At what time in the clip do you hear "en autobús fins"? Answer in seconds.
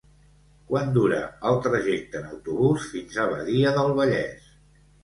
2.23-3.25